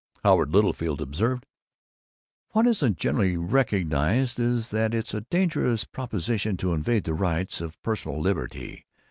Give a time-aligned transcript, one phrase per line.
[0.23, 1.45] Howard Littlefield observed,
[2.53, 7.79] "What isn't generally realized is that it's a dangerous prop'sition to invade the rights of
[7.83, 8.87] personal liberty.